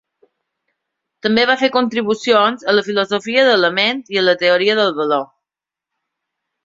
[1.25, 5.27] També va fer contribucions a la filosofia de la ment i la teoria del valor.